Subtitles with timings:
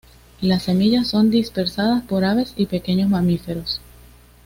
[0.41, 3.81] Las semillas son dispersadas por aves y pequeños mamíferos.